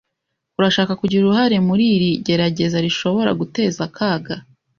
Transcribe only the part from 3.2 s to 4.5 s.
guteza akaga?